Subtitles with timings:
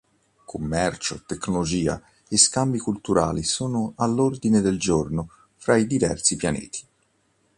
[0.45, 6.83] Commercio, tecnologia e scambi culturali sono all'ordine del giorno fra i diversi pianeti.